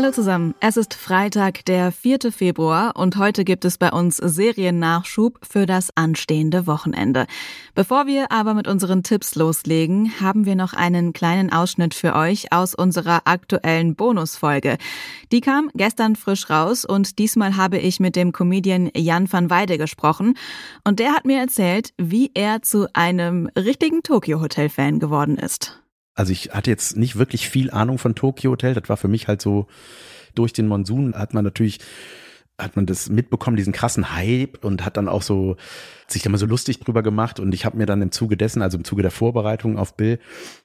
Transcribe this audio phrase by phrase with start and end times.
[0.00, 2.30] Hallo zusammen, es ist Freitag, der 4.
[2.30, 7.26] Februar und heute gibt es bei uns Seriennachschub für das anstehende Wochenende.
[7.74, 12.52] Bevor wir aber mit unseren Tipps loslegen, haben wir noch einen kleinen Ausschnitt für euch
[12.52, 14.78] aus unserer aktuellen Bonusfolge.
[15.32, 19.78] Die kam gestern frisch raus und diesmal habe ich mit dem Comedian Jan van Weide
[19.78, 20.34] gesprochen
[20.84, 25.82] und der hat mir erzählt, wie er zu einem richtigen Tokyo Hotel Fan geworden ist.
[26.18, 28.74] Also ich hatte jetzt nicht wirklich viel Ahnung von Tokyo Hotel.
[28.74, 29.68] Das war für mich halt so
[30.34, 31.78] durch den Monsun hat man natürlich
[32.58, 35.56] hat man das mitbekommen, diesen krassen Hype und hat dann auch so
[36.08, 38.62] sich da mal so lustig drüber gemacht und ich habe mir dann im Zuge dessen,
[38.62, 40.18] also im Zuge der Vorbereitung auf Bill,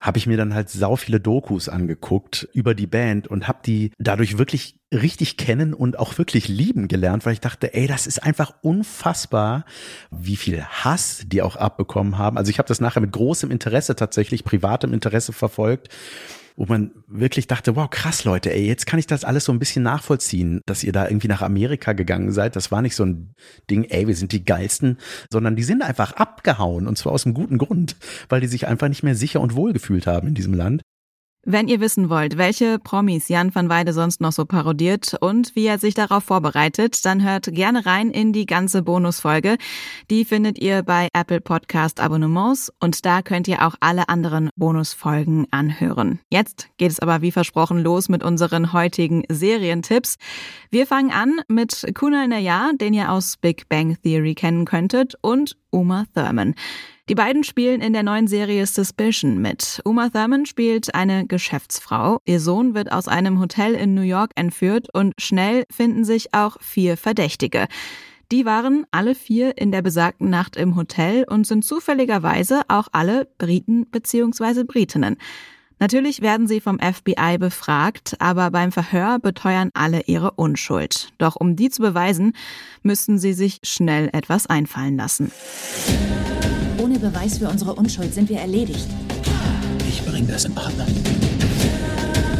[0.00, 3.92] habe ich mir dann halt sau viele Dokus angeguckt über die Band und habe die
[3.98, 8.22] dadurch wirklich richtig kennen und auch wirklich lieben gelernt, weil ich dachte, ey, das ist
[8.22, 9.64] einfach unfassbar,
[10.10, 12.38] wie viel Hass die auch abbekommen haben.
[12.38, 15.88] Also ich habe das nachher mit großem Interesse tatsächlich, privatem Interesse verfolgt
[16.56, 19.58] wo man wirklich dachte, wow, krass Leute, ey, jetzt kann ich das alles so ein
[19.58, 22.56] bisschen nachvollziehen, dass ihr da irgendwie nach Amerika gegangen seid.
[22.56, 23.34] Das war nicht so ein
[23.70, 24.98] Ding, ey, wir sind die geilsten,
[25.30, 27.96] sondern die sind einfach abgehauen und zwar aus einem guten Grund,
[28.28, 30.82] weil die sich einfach nicht mehr sicher und wohl gefühlt haben in diesem Land.
[31.48, 35.66] Wenn ihr wissen wollt, welche Promis Jan van Weide sonst noch so parodiert und wie
[35.66, 39.56] er sich darauf vorbereitet, dann hört gerne rein in die ganze Bonusfolge.
[40.10, 45.46] Die findet ihr bei Apple Podcast Abonnements und da könnt ihr auch alle anderen Bonusfolgen
[45.52, 46.18] anhören.
[46.32, 50.16] Jetzt geht es aber wie versprochen los mit unseren heutigen Serientipps.
[50.72, 55.56] Wir fangen an mit Kunal Nayar, den ihr aus Big Bang Theory kennen könntet, und
[55.70, 56.56] Uma Thurman.
[57.08, 59.80] Die beiden spielen in der neuen Serie Suspicion mit.
[59.84, 62.18] Uma Thurman spielt eine Geschäftsfrau.
[62.24, 66.56] Ihr Sohn wird aus einem Hotel in New York entführt und schnell finden sich auch
[66.60, 67.68] vier Verdächtige.
[68.32, 73.28] Die waren alle vier in der besagten Nacht im Hotel und sind zufälligerweise auch alle
[73.38, 74.64] Briten bzw.
[74.64, 75.16] Britinnen.
[75.78, 81.12] Natürlich werden sie vom FBI befragt, aber beim Verhör beteuern alle ihre Unschuld.
[81.18, 82.32] Doch um die zu beweisen,
[82.82, 85.30] müssten sie sich schnell etwas einfallen lassen.
[87.12, 88.88] Beweis für unsere Unschuld sind wir erledigt.
[89.88, 90.88] Ich bringe das in Ordnung.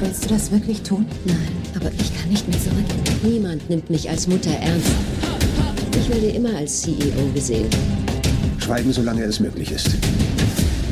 [0.00, 1.06] Willst du das wirklich tun?
[1.24, 2.84] Nein, aber ich kann nicht mehr zurück.
[3.22, 4.90] Niemand nimmt mich als Mutter ernst.
[5.98, 7.70] Ich werde immer als CEO gesehen.
[8.58, 9.96] Schweigen, solange es möglich ist.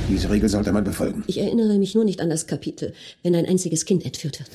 [0.09, 1.23] Diese Regel sollte man befolgen.
[1.27, 4.51] Ich erinnere mich nur nicht an das Kapitel, wenn ein einziges Kind entführt wird.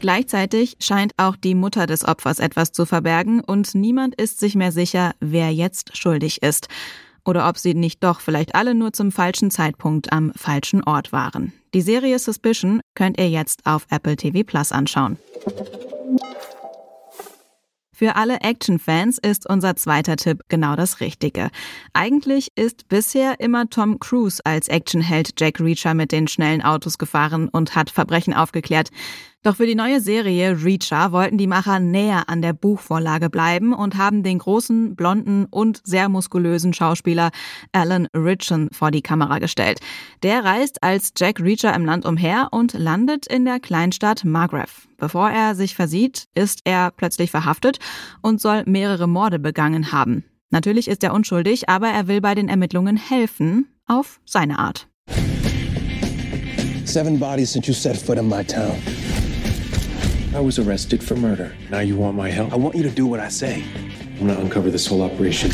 [0.00, 4.72] Gleichzeitig scheint auch die Mutter des Opfers etwas zu verbergen und niemand ist sich mehr
[4.72, 6.66] sicher, wer jetzt schuldig ist
[7.28, 11.52] oder ob sie nicht doch vielleicht alle nur zum falschen Zeitpunkt am falschen Ort waren.
[11.74, 15.18] Die Serie Suspicion könnt ihr jetzt auf Apple TV Plus anschauen.
[17.92, 21.50] Für alle Action-Fans ist unser zweiter Tipp genau das Richtige.
[21.92, 27.48] Eigentlich ist bisher immer Tom Cruise als Actionheld Jack Reacher mit den schnellen Autos gefahren
[27.50, 28.88] und hat Verbrechen aufgeklärt.
[29.44, 33.96] Doch für die neue Serie Reacher wollten die Macher näher an der Buchvorlage bleiben und
[33.96, 37.30] haben den großen, blonden und sehr muskulösen Schauspieler
[37.70, 39.78] Alan Ritchson vor die Kamera gestellt.
[40.24, 44.72] Der reist als Jack Reacher im Land umher und landet in der Kleinstadt Margrave.
[44.96, 47.78] Bevor er sich versieht, ist er plötzlich verhaftet
[48.20, 50.24] und soll mehrere Morde begangen haben.
[50.50, 54.88] Natürlich ist er unschuldig, aber er will bei den Ermittlungen helfen, auf seine Art.
[56.84, 58.74] Seven bodies since you set foot in my town.
[60.38, 61.52] I was arrested for murder.
[61.68, 62.52] Now you want my help?
[62.52, 63.64] I want you to do what I say.
[64.20, 65.50] I'm gonna uncover this whole operation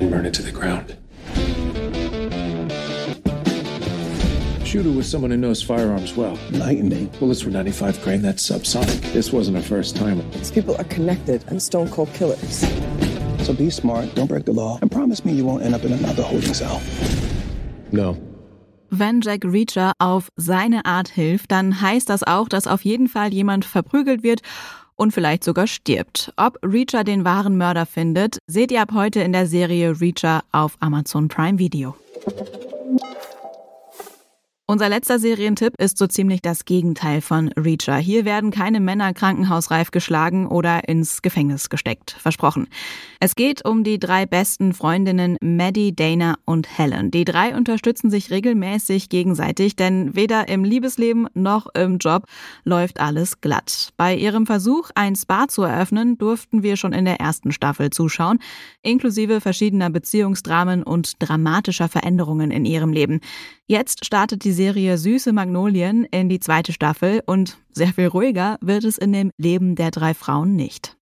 [0.00, 0.96] and burn it to the ground.
[4.66, 6.38] Shooter was someone who knows firearms well.
[6.52, 7.08] Lightning.
[7.20, 9.12] Bullets were 95 grain, that's subsonic.
[9.12, 10.22] This wasn't a first timer.
[10.30, 12.66] These people are connected and stone cold killers.
[13.44, 15.92] So be smart, don't break the law, and promise me you won't end up in
[15.92, 16.80] another holding cell.
[17.92, 18.16] No.
[18.98, 23.34] Wenn Jack Reacher auf seine Art hilft, dann heißt das auch, dass auf jeden Fall
[23.34, 24.40] jemand verprügelt wird
[24.94, 26.32] und vielleicht sogar stirbt.
[26.38, 30.78] Ob Reacher den wahren Mörder findet, seht ihr ab heute in der Serie Reacher auf
[30.80, 31.94] Amazon Prime Video.
[34.68, 37.98] Unser letzter Serientipp ist so ziemlich das Gegenteil von Reacher.
[37.98, 42.16] Hier werden keine Männer krankenhausreif geschlagen oder ins Gefängnis gesteckt.
[42.18, 42.66] Versprochen.
[43.20, 47.12] Es geht um die drei besten Freundinnen Maddie, Dana und Helen.
[47.12, 52.24] Die drei unterstützen sich regelmäßig gegenseitig, denn weder im Liebesleben noch im Job
[52.64, 53.90] läuft alles glatt.
[53.96, 58.40] Bei ihrem Versuch, ein Spa zu eröffnen, durften wir schon in der ersten Staffel zuschauen,
[58.82, 63.20] inklusive verschiedener Beziehungsdramen und dramatischer Veränderungen in ihrem Leben.
[63.68, 68.84] Jetzt startet die Serie Süße Magnolien in die zweite Staffel und sehr viel ruhiger wird
[68.84, 70.96] es in dem Leben der drei Frauen nicht.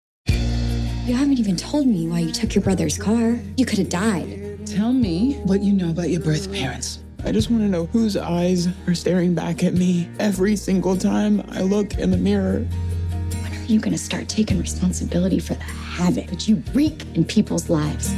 [1.06, 3.39] You haven't even told me why you took your brother's car.
[3.56, 4.59] You could have died.
[4.67, 6.99] Tell me what you know about your birth parents.
[7.25, 11.41] I just want to know whose eyes are staring back at me every single time
[11.53, 12.67] I look in the mirror.
[13.41, 17.25] When are you going to start taking responsibility for the havoc that you wreak in
[17.25, 18.12] people's lives?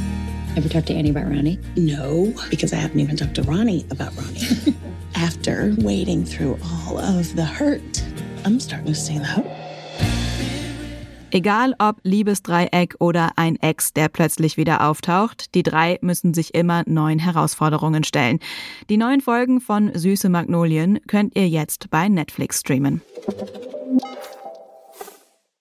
[0.55, 1.59] Ever talk to Annie about Ronnie?
[1.75, 4.75] No, because I haven't even talked to Ronnie about Ronnie.
[5.17, 8.03] After wading through all of the hurt,
[8.45, 9.43] I'm starting to see that.
[11.31, 16.83] Egal ob Liebesdreieck oder ein Ex, der plötzlich wieder auftaucht, die drei müssen sich immer
[16.85, 18.39] neuen Herausforderungen stellen.
[18.89, 23.01] Die neuen Folgen von Süße Magnolien könnt ihr jetzt bei Netflix streamen.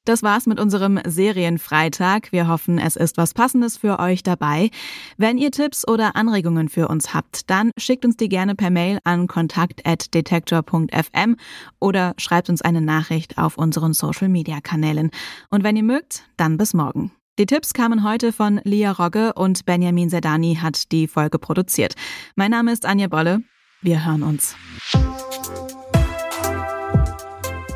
[0.06, 2.30] Das war's mit unserem Serienfreitag.
[2.30, 4.70] Wir hoffen, es ist was Passendes für euch dabei.
[5.16, 9.00] Wenn ihr Tipps oder Anregungen für uns habt, dann schickt uns die gerne per Mail
[9.02, 11.36] an kontakt.detektor.fm
[11.80, 15.10] oder schreibt uns eine Nachricht auf unseren Social Media Kanälen.
[15.50, 17.10] Und wenn ihr mögt, dann bis morgen.
[17.40, 21.94] Die Tipps kamen heute von Lia Rogge und Benjamin Sedani hat die Folge produziert.
[22.36, 23.42] Mein Name ist Anja Bolle.
[23.82, 24.54] Wir hören uns.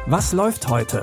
[0.06, 1.02] Was läuft heute?